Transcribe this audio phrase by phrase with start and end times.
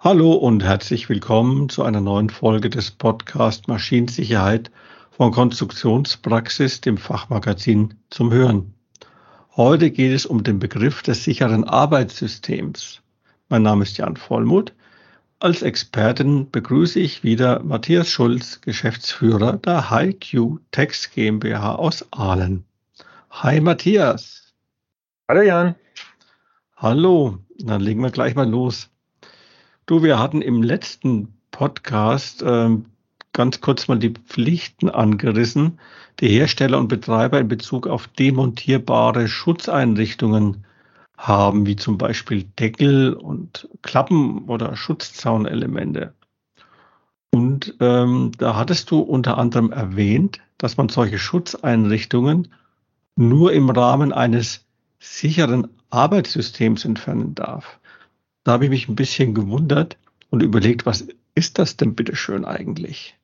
[0.00, 4.70] Hallo und herzlich willkommen zu einer neuen Folge des Podcast Maschinensicherheit
[5.10, 8.74] von Konstruktionspraxis, dem Fachmagazin zum Hören.
[9.56, 13.02] Heute geht es um den Begriff des sicheren Arbeitssystems.
[13.48, 14.72] Mein Name ist Jan Vollmuth.
[15.40, 22.62] Als Expertin begrüße ich wieder Matthias Schulz, Geschäftsführer der HiQ Text GmbH aus Aalen.
[23.30, 24.54] Hi Matthias.
[25.28, 25.74] Hallo Jan.
[26.76, 28.90] Hallo, dann legen wir gleich mal los.
[29.88, 32.76] Du, wir hatten im letzten Podcast äh,
[33.32, 35.80] ganz kurz mal die Pflichten angerissen,
[36.20, 40.66] die Hersteller und Betreiber in Bezug auf demontierbare Schutzeinrichtungen
[41.16, 46.12] haben, wie zum Beispiel Deckel und Klappen oder Schutzzaunelemente.
[47.30, 52.48] Und ähm, da hattest du unter anderem erwähnt, dass man solche Schutzeinrichtungen
[53.16, 54.66] nur im Rahmen eines
[54.98, 57.80] sicheren Arbeitssystems entfernen darf.
[58.44, 59.96] Da habe ich mich ein bisschen gewundert
[60.30, 63.18] und überlegt, was ist das denn bitte schön eigentlich?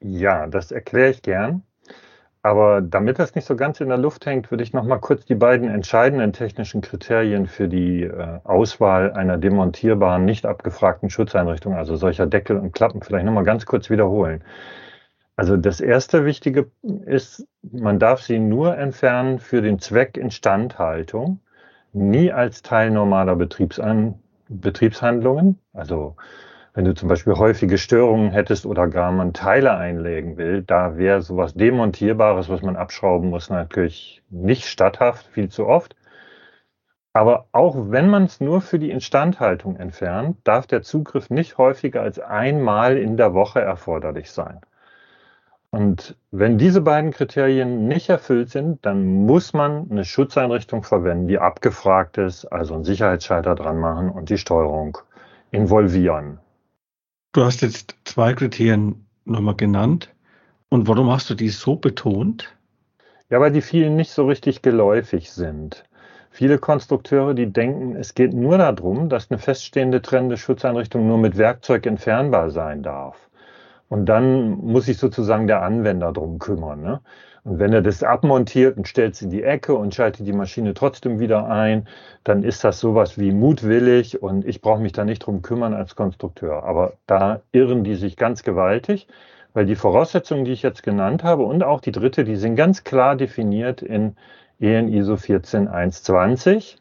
[0.00, 1.62] Ja, das erkläre ich gern.
[2.42, 5.24] Aber damit das nicht so ganz in der Luft hängt, würde ich noch mal kurz
[5.24, 11.96] die beiden entscheidenden technischen Kriterien für die äh, Auswahl einer demontierbaren, nicht abgefragten Schutzeinrichtung, also
[11.96, 14.44] solcher Deckel und Klappen, vielleicht noch mal ganz kurz wiederholen.
[15.34, 16.70] Also das erste Wichtige
[17.04, 21.40] ist, man darf sie nur entfernen für den Zweck Instandhaltung
[21.96, 25.58] nie als Teil normaler Betriebsan Betriebshandlungen.
[25.72, 26.16] Also
[26.74, 31.22] wenn du zum Beispiel häufige Störungen hättest oder gar man Teile einlegen will, da wäre
[31.22, 35.96] sowas Demontierbares, was man abschrauben muss, natürlich nicht statthaft, viel zu oft.
[37.14, 42.02] Aber auch wenn man es nur für die Instandhaltung entfernt, darf der Zugriff nicht häufiger
[42.02, 44.60] als einmal in der Woche erforderlich sein.
[45.76, 51.38] Und wenn diese beiden Kriterien nicht erfüllt sind, dann muss man eine Schutzeinrichtung verwenden, die
[51.38, 54.96] abgefragt ist, also einen Sicherheitsschalter dran machen und die Steuerung
[55.50, 56.38] involvieren.
[57.32, 60.14] Du hast jetzt zwei Kriterien nochmal genannt.
[60.70, 62.56] Und warum hast du die so betont?
[63.28, 65.84] Ja, weil die vielen nicht so richtig geläufig sind.
[66.30, 71.36] Viele Konstrukteure, die denken, es geht nur darum, dass eine feststehende trennende Schutzeinrichtung nur mit
[71.36, 73.28] Werkzeug entfernbar sein darf.
[73.88, 76.82] Und dann muss sich sozusagen der Anwender drum kümmern.
[76.82, 77.00] Ne?
[77.44, 80.74] Und wenn er das abmontiert und stellt es in die Ecke und schaltet die Maschine
[80.74, 81.86] trotzdem wieder ein,
[82.24, 85.94] dann ist das sowas wie mutwillig und ich brauche mich da nicht drum kümmern als
[85.94, 86.64] Konstrukteur.
[86.64, 89.06] Aber da irren die sich ganz gewaltig,
[89.54, 92.82] weil die Voraussetzungen, die ich jetzt genannt habe und auch die dritte, die sind ganz
[92.82, 94.16] klar definiert in
[94.58, 96.78] EN ISO 14120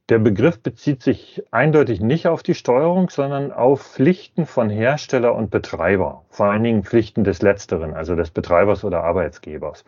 [0.08, 5.50] Der Begriff bezieht sich eindeutig nicht auf die Steuerung, sondern auf Pflichten von Hersteller und
[5.50, 6.24] Betreiber.
[6.28, 9.84] Vor allen Dingen Pflichten des Letzteren, also des Betreibers oder Arbeitsgebers.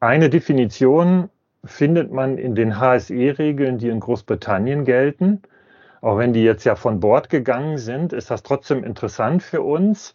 [0.00, 1.30] Eine Definition
[1.64, 5.42] findet man in den HSE-Regeln, die in Großbritannien gelten.
[6.00, 10.14] Auch wenn die jetzt ja von Bord gegangen sind, ist das trotzdem interessant für uns.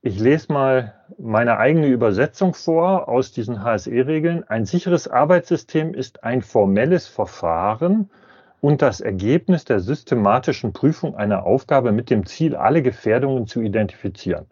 [0.00, 4.44] Ich lese mal meine eigene Übersetzung vor aus diesen HSE-Regeln.
[4.48, 8.08] Ein sicheres Arbeitssystem ist ein formelles Verfahren
[8.60, 14.46] und das Ergebnis der systematischen Prüfung einer Aufgabe mit dem Ziel, alle Gefährdungen zu identifizieren.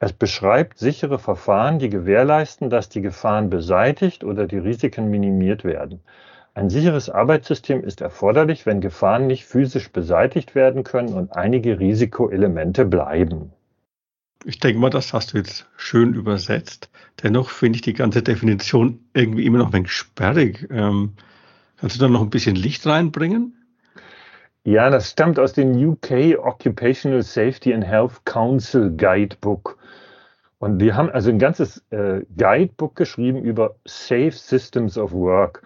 [0.00, 6.00] Es beschreibt sichere Verfahren, die gewährleisten, dass die Gefahren beseitigt oder die Risiken minimiert werden.
[6.54, 12.84] Ein sicheres Arbeitssystem ist erforderlich, wenn Gefahren nicht physisch beseitigt werden können und einige Risikoelemente
[12.84, 13.52] bleiben.
[14.44, 16.90] Ich denke mal, das hast du jetzt schön übersetzt.
[17.22, 20.68] Dennoch finde ich die ganze Definition irgendwie immer noch ein wenig sperrig.
[20.70, 21.14] Ähm,
[21.76, 23.57] kannst du da noch ein bisschen Licht reinbringen?
[24.68, 29.78] Ja, das stammt aus dem UK Occupational Safety and Health Council Guidebook.
[30.58, 35.62] Und die haben also ein ganzes äh, Guidebook geschrieben über Safe Systems of Work.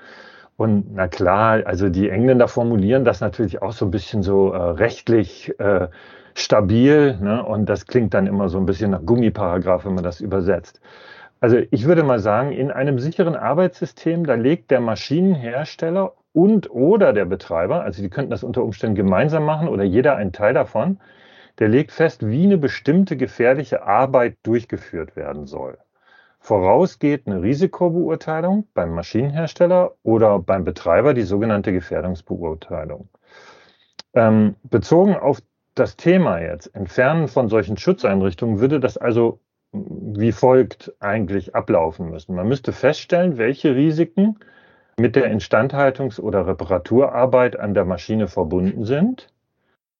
[0.57, 4.57] Und na klar, also die Engländer formulieren das natürlich auch so ein bisschen so äh,
[4.57, 5.89] rechtlich äh,
[6.35, 7.19] stabil.
[7.21, 7.45] Ne?
[7.45, 10.81] Und das klingt dann immer so ein bisschen nach Gummiparagraph, wenn man das übersetzt.
[11.41, 17.13] Also ich würde mal sagen, in einem sicheren Arbeitssystem, da legt der Maschinenhersteller und oder
[17.13, 20.99] der Betreiber, also die könnten das unter Umständen gemeinsam machen oder jeder einen Teil davon,
[21.59, 25.79] der legt fest, wie eine bestimmte gefährliche Arbeit durchgeführt werden soll.
[26.41, 33.09] Voraus geht eine Risikobeurteilung beim Maschinenhersteller oder beim Betreiber die sogenannte Gefährdungsbeurteilung.
[34.15, 35.41] Ähm, bezogen auf
[35.75, 39.41] das Thema jetzt, Entfernen von solchen Schutzeinrichtungen, würde das also
[39.73, 42.35] wie folgt eigentlich ablaufen müssen.
[42.35, 44.39] Man müsste feststellen, welche Risiken
[44.99, 49.33] mit der Instandhaltungs- oder Reparaturarbeit an der Maschine verbunden sind.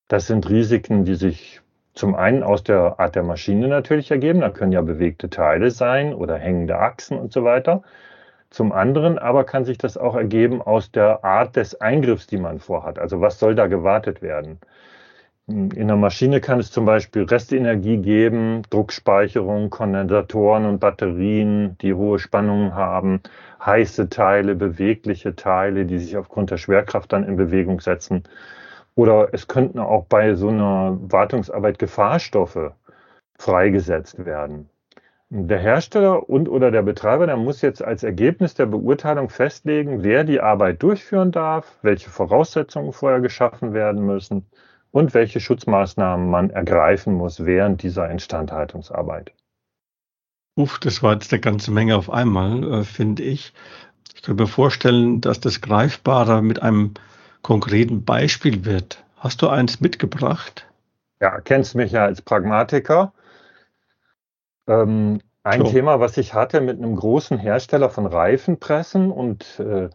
[0.09, 1.61] Das sind Risiken, die sich
[1.95, 6.15] zum einen aus der Art der Maschine natürlich ergeben, da können ja bewegte Teile sein
[6.15, 7.83] oder hängende Achsen und so weiter.
[8.51, 12.61] Zum anderen aber kann sich das auch ergeben aus der Art des Eingriffs, die man
[12.61, 12.99] vorhat.
[12.99, 14.61] Also was soll da gewartet werden?
[15.49, 22.21] In der Maschine kann es zum Beispiel Restenergie geben, Druckspeicherung, Kondensatoren und Batterien, die hohe
[22.21, 23.21] Spannungen haben,
[23.65, 28.23] heiße Teile, bewegliche Teile, die sich aufgrund der Schwerkraft dann in Bewegung setzen.
[28.95, 32.73] Oder es könnten auch bei so einer Wartungsarbeit Gefahrstoffe
[33.37, 34.71] freigesetzt werden.
[35.29, 40.23] Der Hersteller und oder der Betreiber, der muss jetzt als Ergebnis der Beurteilung festlegen, wer
[40.23, 44.47] die Arbeit durchführen darf, welche Voraussetzungen vorher geschaffen werden müssen
[44.93, 49.33] und welche Schutzmaßnahmen man ergreifen muss während dieser Instandhaltungsarbeit.
[50.55, 53.53] Uff, das war jetzt eine ganze Menge auf einmal, äh, finde ich.
[54.15, 56.93] Ich kann mir vorstellen, dass das greifbarer mit einem
[57.41, 59.03] konkreten Beispiel wird.
[59.17, 60.67] Hast du eins mitgebracht?
[61.21, 63.15] Ja, kennst mich ja als Pragmatiker.
[64.67, 65.71] Ähm, ein so.
[65.73, 69.89] Thema, was ich hatte mit einem großen Hersteller von Reifenpressen und äh,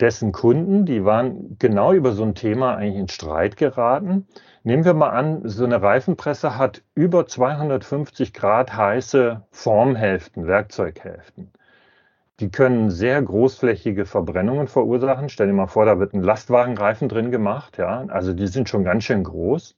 [0.00, 4.26] dessen Kunden, die waren genau über so ein Thema eigentlich in Streit geraten.
[4.62, 11.50] Nehmen wir mal an, so eine Reifenpresse hat über 250 Grad heiße Formhälften, Werkzeughälften.
[12.40, 15.30] Die können sehr großflächige Verbrennungen verursachen.
[15.30, 17.78] Stell dir mal vor, da wird ein Lastwagenreifen drin gemacht.
[17.78, 19.76] Ja, also die sind schon ganz schön groß.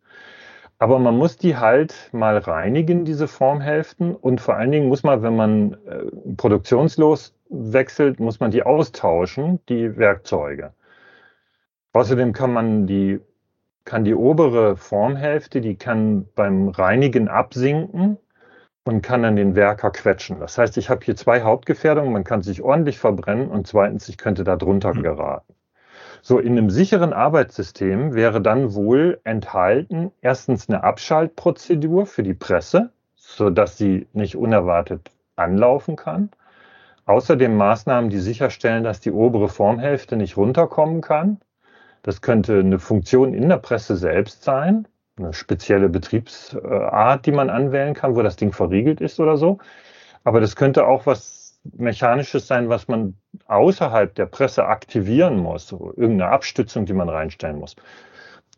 [0.81, 4.15] Aber man muss die halt mal reinigen, diese Formhälften.
[4.15, 9.61] Und vor allen Dingen muss man, wenn man äh, produktionslos wechselt, muss man die austauschen,
[9.69, 10.73] die Werkzeuge.
[11.93, 13.21] Außerdem kann man die,
[13.85, 18.19] kann die obere Formhälfte, die kann beim Reinigen absinken
[18.85, 20.41] und kann dann den Werker quetschen.
[20.41, 22.13] Das heißt, ich habe hier zwei Hauptgefährdungen.
[22.13, 25.03] Man kann sich ordentlich verbrennen und zweitens, ich könnte da drunter mhm.
[25.03, 25.55] geraten.
[26.23, 32.91] So, in einem sicheren Arbeitssystem wäre dann wohl enthalten erstens eine Abschaltprozedur für die Presse,
[33.15, 36.31] sodass sie nicht unerwartet anlaufen kann.
[37.09, 41.41] Außerdem Maßnahmen, die sicherstellen, dass die obere Formhälfte nicht runterkommen kann.
[42.03, 47.95] Das könnte eine Funktion in der Presse selbst sein, eine spezielle Betriebsart, die man anwählen
[47.95, 49.57] kann, wo das Ding verriegelt ist oder so.
[50.23, 53.17] Aber das könnte auch was Mechanisches sein, was man
[53.47, 57.75] außerhalb der Presse aktivieren muss, so irgendeine Abstützung, die man reinstellen muss.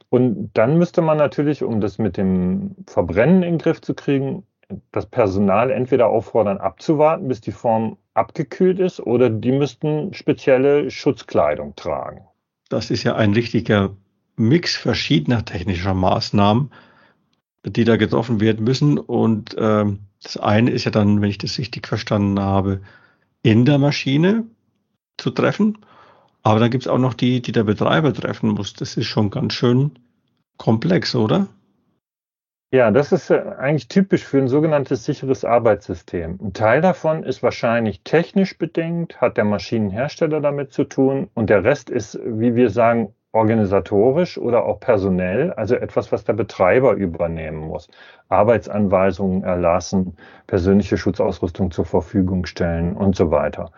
[0.09, 4.45] Und dann müsste man natürlich, um das mit dem Verbrennen in den Griff zu kriegen,
[4.91, 11.75] das Personal entweder auffordern, abzuwarten, bis die Form abgekühlt ist, oder die müssten spezielle Schutzkleidung
[11.75, 12.27] tragen.
[12.69, 13.97] Das ist ja ein richtiger
[14.37, 16.71] Mix verschiedener technischer Maßnahmen,
[17.65, 18.99] die da getroffen werden müssen.
[18.99, 22.81] Und ähm, das eine ist ja dann, wenn ich das richtig verstanden habe,
[23.43, 24.45] in der Maschine
[25.19, 25.79] zu treffen.
[26.43, 28.75] Aber dann gibt es auch noch die, die der Betreiber treffen muss.
[28.75, 29.93] Das ist schon ganz schön
[30.57, 31.49] komplex, oder?
[32.73, 36.39] Ja, das ist äh, eigentlich typisch für ein sogenanntes sicheres Arbeitssystem.
[36.41, 41.65] Ein Teil davon ist wahrscheinlich technisch bedingt, hat der Maschinenhersteller damit zu tun und der
[41.65, 47.59] Rest ist, wie wir sagen, organisatorisch oder auch personell, also etwas, was der Betreiber übernehmen
[47.59, 47.89] muss.
[48.29, 53.73] Arbeitsanweisungen erlassen, persönliche Schutzausrüstung zur Verfügung stellen und so weiter.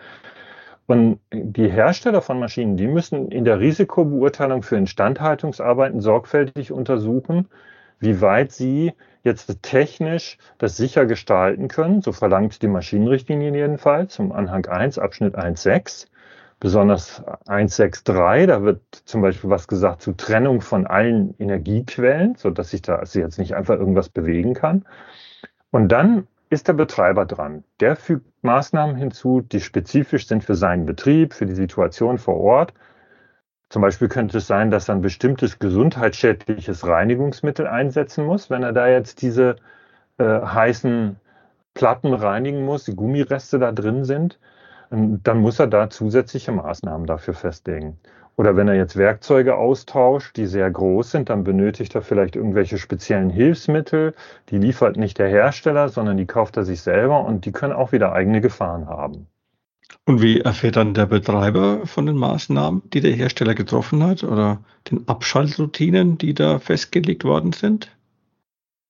[0.87, 7.49] Und die Hersteller von Maschinen, die müssen in der Risikobeurteilung für Instandhaltungsarbeiten sorgfältig untersuchen,
[8.03, 8.93] wie weit sie
[9.23, 12.03] jetzt technisch das sicher gestalten können.
[12.03, 16.07] So verlangt die Maschinenrichtlinie jedenfalls zum Anhang 1, Abschnitt 1.6
[16.63, 22.73] besonders 163, da wird zum Beispiel was gesagt zu Trennung von allen Energiequellen, so dass
[22.73, 24.85] ich da also jetzt nicht einfach irgendwas bewegen kann.
[25.73, 27.65] Und dann ist der Betreiber dran.
[27.81, 32.75] Der fügt Maßnahmen hinzu, die spezifisch sind für seinen Betrieb, für die Situation vor Ort.
[33.73, 38.75] Zum Beispiel könnte es sein, dass er ein bestimmtes gesundheitsschädliches Reinigungsmittel einsetzen muss, wenn er
[38.75, 39.57] da jetzt diese
[40.19, 41.17] äh, heißen
[41.73, 44.39] Platten reinigen muss, die Gummireste da drin sind,
[44.91, 47.99] dann muss er da zusätzliche Maßnahmen dafür festlegen.
[48.37, 52.77] Oder wenn er jetzt Werkzeuge austauscht, die sehr groß sind, dann benötigt er vielleicht irgendwelche
[52.77, 54.13] speziellen Hilfsmittel.
[54.51, 57.93] Die liefert nicht der Hersteller, sondern die kauft er sich selber und die können auch
[57.93, 59.29] wieder eigene Gefahren haben.
[60.05, 64.63] Und wie erfährt dann der Betreiber von den Maßnahmen, die der Hersteller getroffen hat oder
[64.91, 67.97] den Abschaltroutinen, die da festgelegt worden sind?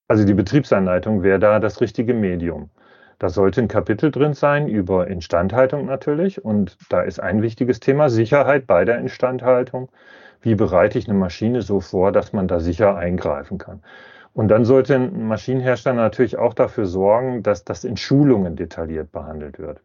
[0.08, 2.70] Also die Betriebsanleitung wäre da das richtige Medium.
[3.18, 6.44] Da sollte ein Kapitel drin sein über Instandhaltung natürlich.
[6.44, 9.90] Und da ist ein wichtiges Thema Sicherheit bei der Instandhaltung.
[10.40, 13.82] Wie bereite ich eine Maschine so vor, dass man da sicher eingreifen kann?
[14.32, 19.58] Und dann sollte ein Maschinenhersteller natürlich auch dafür sorgen, dass das in Schulungen detailliert behandelt
[19.58, 19.82] wird.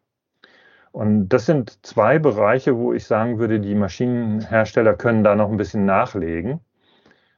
[0.91, 5.57] Und das sind zwei Bereiche, wo ich sagen würde, die Maschinenhersteller können da noch ein
[5.57, 6.59] bisschen nachlegen.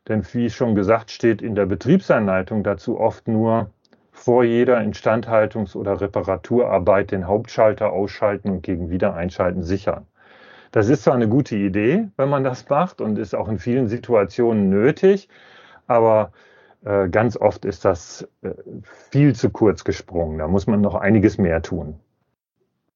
[0.08, 3.72] Denn wie schon gesagt, steht in der Betriebsanleitung dazu oft nur,
[4.12, 10.06] vor jeder Instandhaltungs- oder Reparaturarbeit den Hauptschalter ausschalten und gegen Wiedereinschalten sichern.
[10.72, 13.88] Das ist zwar eine gute Idee, wenn man das macht und ist auch in vielen
[13.88, 15.29] Situationen nötig,
[15.88, 16.32] aber
[16.84, 18.51] äh, ganz oft ist das äh,
[19.10, 20.38] viel zu kurz gesprungen.
[20.38, 22.00] Da muss man noch einiges mehr tun.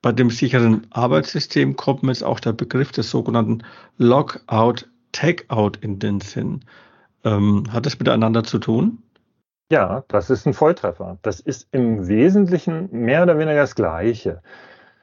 [0.04, 3.64] Bei dem sicheren Arbeitssystem kommt mir jetzt auch der Begriff des sogenannten
[3.98, 6.66] Lockout-Tagout in den Sinn.
[7.24, 9.02] Ähm, hat das miteinander zu tun?
[9.72, 11.20] Ja, das ist ein Volltreffer.
[11.22, 14.42] Das ist im Wesentlichen mehr oder weniger das Gleiche.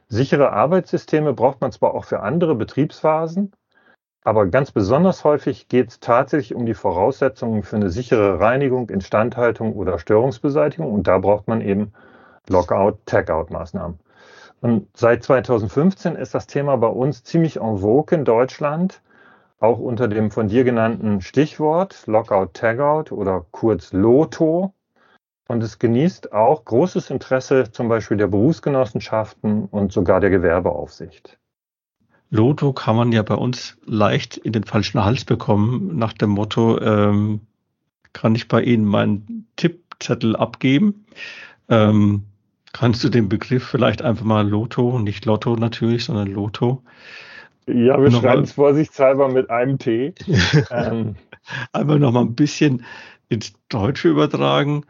[0.08, 3.52] Sichere Arbeitssysteme braucht man zwar auch für andere Betriebsphasen,
[4.22, 9.72] aber ganz besonders häufig geht es tatsächlich um die Voraussetzungen für eine sichere Reinigung, Instandhaltung
[9.72, 11.94] oder Störungsbeseitigung und da braucht man eben
[12.50, 13.98] Lockout-Tagout-Maßnahmen.
[14.60, 19.00] Und seit 2015 ist das Thema bei uns ziemlich en vogue in Deutschland
[19.58, 24.72] auch unter dem von dir genannten Stichwort Lockout Tagout oder kurz LOTO.
[25.48, 31.38] Und es genießt auch großes Interesse zum Beispiel der Berufsgenossenschaften und sogar der Gewerbeaufsicht.
[32.30, 36.80] Lotto kann man ja bei uns leicht in den falschen Hals bekommen, nach dem Motto,
[36.80, 37.40] ähm,
[38.12, 41.04] kann ich bei Ihnen meinen Tippzettel abgeben?
[41.68, 42.29] Ähm,
[42.72, 46.82] kannst du den Begriff vielleicht einfach mal Lotto, nicht Lotto natürlich, sondern Lotto,
[47.66, 50.14] ja, wir schreiben es vorsichtshalber mit einem T.
[50.70, 51.16] ähm.
[51.72, 52.84] Einmal noch mal ein bisschen
[53.28, 54.84] ins Deutsche übertragen.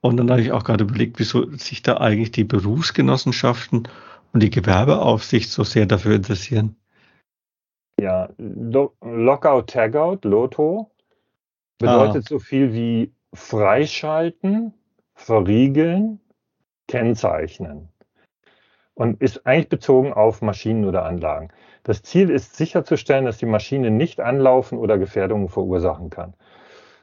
[0.00, 3.88] Und dann habe ich auch gerade überlegt, wieso sich da eigentlich die Berufsgenossenschaften
[4.32, 6.76] und die Gewerbeaufsicht so sehr dafür interessieren.
[8.00, 10.90] Ja, Lockout, Tagout, Lotto
[11.78, 12.28] bedeutet ah.
[12.28, 14.74] so viel wie freischalten,
[15.14, 16.20] verriegeln,
[16.88, 17.88] kennzeichnen
[18.94, 21.50] und ist eigentlich bezogen auf Maschinen oder Anlagen.
[21.84, 26.34] Das Ziel ist sicherzustellen, dass die Maschine nicht anlaufen oder Gefährdungen verursachen kann.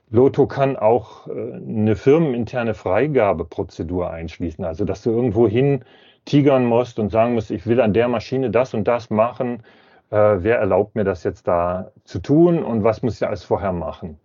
[0.09, 5.85] Lotto kann auch äh, eine firmeninterne Freigabeprozedur einschließen, also dass du irgendwo hin
[6.25, 9.63] tigern musst und sagen musst, ich will an der Maschine das und das machen.
[10.11, 13.71] Äh, wer erlaubt mir das jetzt da zu tun und was muss ich alles vorher
[13.71, 14.19] machen?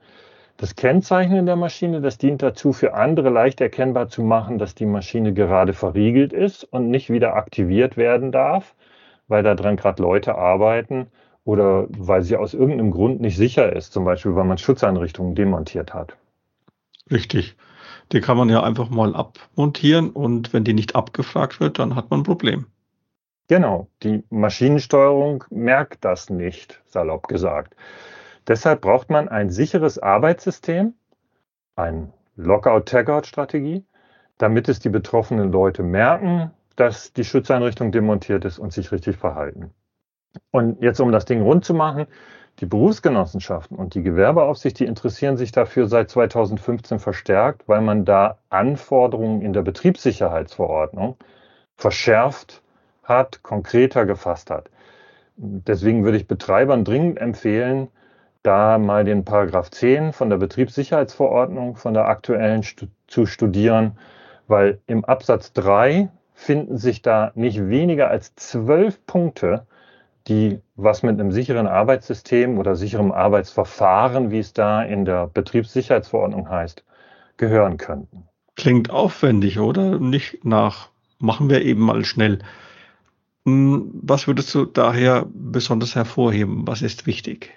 [0.59, 4.87] Das Kennzeichnen der Maschine, das dient dazu, für andere leicht erkennbar zu machen, dass die
[4.87, 8.75] Maschine gerade verriegelt ist und nicht wieder aktiviert werden darf,
[9.29, 11.07] weil da dran gerade Leute arbeiten
[11.45, 15.95] oder weil sie aus irgendeinem Grund nicht sicher ist, zum Beispiel weil man Schutzeinrichtungen demontiert
[15.95, 16.17] hat.
[17.09, 17.57] Richtig.
[18.11, 22.11] Die kann man ja einfach mal abmontieren und wenn die nicht abgefragt wird, dann hat
[22.11, 22.67] man ein Problem.
[23.47, 27.77] Genau, die Maschinensteuerung merkt das nicht, salopp gesagt.
[28.49, 30.95] Deshalb braucht man ein sicheres Arbeitssystem,
[31.77, 33.85] eine Lockout-Tagout-Strategie,
[34.39, 39.75] damit es die betroffenen Leute merken, dass die Schutzeinrichtung demontiert ist und sich richtig verhalten.
[40.51, 42.07] Und jetzt, um das Ding rund zu machen,
[42.61, 48.39] die Berufsgenossenschaften und die Gewerbeaufsicht, die interessieren sich dafür seit 2015 verstärkt, weil man da
[48.49, 51.17] Anforderungen in der Betriebssicherheitsverordnung
[51.77, 52.63] verschärft
[53.05, 54.71] hat, konkreter gefasst hat.
[55.37, 57.89] Deswegen würde ich Betreibern dringend empfehlen,
[58.43, 63.99] da mal den Paragraph 10 von der Betriebssicherheitsverordnung von der aktuellen stu zu studieren,
[64.47, 69.67] weil im Absatz 3 finden sich da nicht weniger als zwölf Punkte,
[70.29, 76.49] die was mit einem sicheren Arbeitssystem oder sicherem Arbeitsverfahren, wie es da in der Betriebssicherheitsverordnung
[76.49, 76.85] heißt,
[77.39, 78.25] gehören könnten.
[78.57, 79.99] Klingt aufwendig, oder?
[79.99, 82.41] Nicht nach, machen wir eben mal schnell.
[83.45, 86.67] Hm, was würdest du daher besonders hervorheben?
[86.67, 87.53] Was ist wichtig?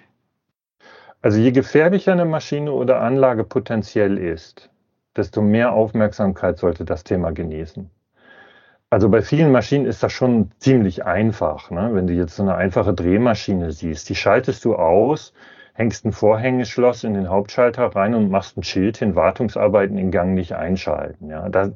[1.22, 4.70] Also je gefährlicher eine Maschine oder Anlage potenziell ist,
[5.14, 7.88] desto mehr Aufmerksamkeit sollte das Thema genießen.
[8.90, 11.70] Also bei vielen Maschinen ist das schon ziemlich einfach.
[11.70, 11.90] Ne?
[11.92, 15.32] Wenn du jetzt so eine einfache Drehmaschine siehst, die schaltest du aus,
[15.74, 20.34] hängst ein Vorhängeschloss in den Hauptschalter rein und machst ein Schild hin, Wartungsarbeiten in Gang
[20.34, 21.30] nicht einschalten.
[21.30, 21.70] Ja, da,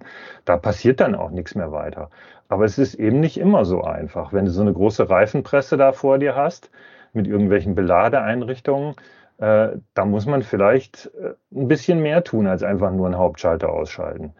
[0.45, 2.11] da passiert dann auch nichts mehr weiter.
[2.49, 4.33] Aber es ist eben nicht immer so einfach.
[4.33, 6.71] Wenn du so eine große Reifenpresse da vor dir hast,
[7.13, 8.97] mit irgendwelchen Beladeeinrichtungen,
[9.39, 13.71] äh, da muss man vielleicht äh, ein bisschen mehr tun, als einfach nur einen Hauptschalter
[13.71, 14.33] ausschalten.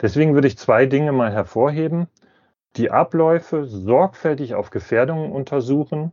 [0.00, 2.08] Deswegen würde ich zwei Dinge mal hervorheben.
[2.76, 6.12] Die Abläufe sorgfältig auf Gefährdungen untersuchen.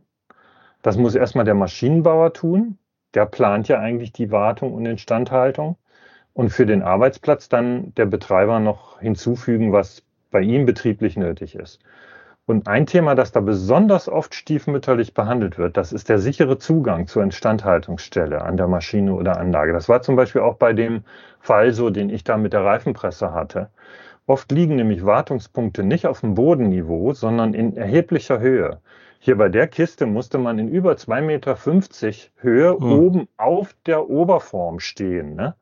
[0.82, 2.78] Das muss erstmal der Maschinenbauer tun
[3.14, 5.76] der plant ja eigentlich die Wartung und Instandhaltung
[6.32, 11.80] und für den Arbeitsplatz dann der Betreiber noch hinzufügen, was bei ihm betrieblich nötig ist.
[12.50, 17.06] Und ein Thema, das da besonders oft stiefmütterlich behandelt wird, das ist der sichere Zugang
[17.06, 19.72] zur Instandhaltungsstelle an der Maschine oder Anlage.
[19.72, 21.04] Das war zum Beispiel auch bei dem
[21.38, 23.70] Fall so, den ich da mit der Reifenpresse hatte.
[24.26, 28.80] Oft liegen nämlich Wartungspunkte nicht auf dem Bodenniveau, sondern in erheblicher Höhe.
[29.20, 31.56] Hier bei der Kiste musste man in über 2,50 Meter
[32.42, 32.92] Höhe hm.
[32.92, 35.36] oben auf der Oberform stehen.
[35.36, 35.54] Ne?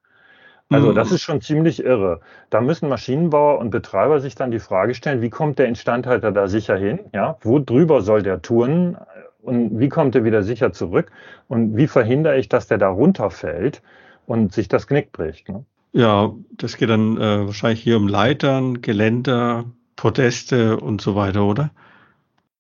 [0.71, 0.95] Also hm.
[0.95, 2.21] das ist schon ziemlich irre.
[2.51, 6.47] Da müssen Maschinenbauer und Betreiber sich dann die Frage stellen, wie kommt der Instandhalter da
[6.47, 7.01] sicher hin?
[7.15, 8.97] Ja, wo drüber soll der turnen?
[9.41, 11.11] Und wie kommt er wieder sicher zurück?
[11.47, 13.83] Und wie verhindere ich, dass der da runterfällt
[14.27, 15.49] und sich das Knick bricht?
[15.49, 15.65] Ne?
[15.93, 19.65] Ja, das geht dann äh, wahrscheinlich hier um Leitern, Geländer,
[19.97, 21.71] Podeste und so weiter, oder?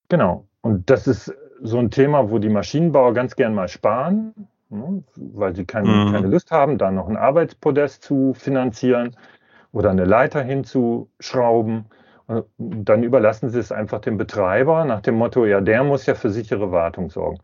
[0.08, 0.46] Genau.
[0.62, 4.32] Und das ist so ein Thema, wo die Maschinenbauer ganz gern mal sparen,
[4.70, 6.12] ne, weil sie keine, mhm.
[6.12, 9.16] keine Lust haben, da noch ein Arbeitspodest zu finanzieren
[9.72, 11.86] oder eine Leiter hinzuschrauben.
[12.26, 16.14] Und dann überlassen sie es einfach dem Betreiber nach dem Motto, ja, der muss ja
[16.14, 17.38] für sichere Wartung sorgen.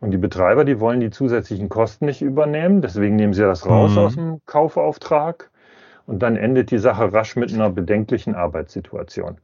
[0.00, 3.92] Und die Betreiber, die wollen die zusätzlichen Kosten nicht übernehmen, deswegen nehmen sie das raus
[3.92, 3.98] mhm.
[3.98, 5.50] aus dem Kaufauftrag
[6.06, 9.38] und dann endet die Sache rasch mit einer bedenklichen Arbeitssituation.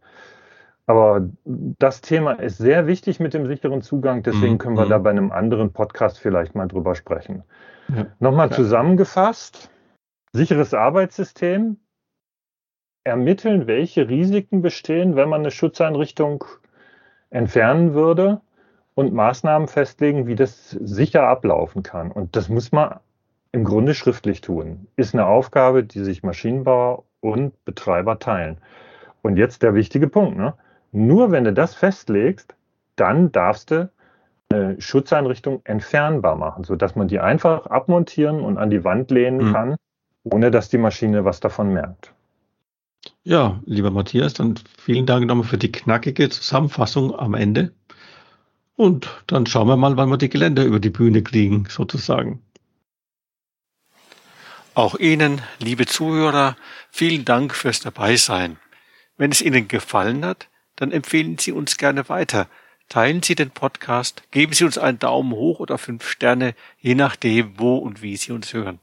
[0.86, 4.90] Aber das Thema ist sehr wichtig mit dem sicheren Zugang, deswegen mhm, können wir mhm.
[4.90, 7.44] da bei einem anderen Podcast vielleicht mal drüber sprechen.
[7.88, 8.58] Ja, Nochmal klar.
[8.58, 9.70] zusammengefasst,
[10.32, 11.76] sicheres Arbeitssystem,
[13.04, 16.44] ermitteln, welche Risiken bestehen, wenn man eine Schutzeinrichtung
[17.30, 18.40] entfernen würde
[18.94, 22.12] und Maßnahmen festlegen, wie das sicher ablaufen kann.
[22.12, 23.00] Und das muss man
[23.52, 24.87] im Grunde schriftlich tun.
[24.96, 28.59] Ist eine Aufgabe, die sich Maschinenbauer und Betreiber teilen.
[29.22, 30.37] Und jetzt der wichtige Punkt.
[30.37, 30.54] Ne?
[30.92, 32.55] Nur wenn du das festlegst,
[32.96, 33.90] dann darfst du
[34.50, 39.52] eine Schutzeinrichtung entfernbar machen, sodass man die einfach abmontieren und an die Wand lehnen mhm.
[39.52, 39.76] kann,
[40.24, 42.12] ohne dass die Maschine was davon merkt.
[43.24, 47.72] Ja, lieber Matthias, dann vielen Dank nochmal für die knackige Zusammenfassung am Ende.
[48.76, 52.42] Und dann schauen wir mal, wann wir die Geländer über die Bühne kriegen, sozusagen.
[54.74, 56.57] Auch Ihnen, liebe Zuhörer,
[56.90, 58.57] vielen Dank fürs Dabeisein.
[59.16, 62.48] Wenn es Ihnen gefallen hat, dann empfehlen Sie uns gerne weiter.
[62.88, 67.58] Teilen Sie den Podcast, geben Sie uns einen Daumen hoch oder fünf Sterne, je nachdem,
[67.58, 68.78] wo und wie Sie uns hören.